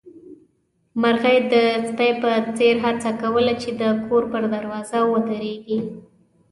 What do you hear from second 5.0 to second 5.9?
ودرېږي.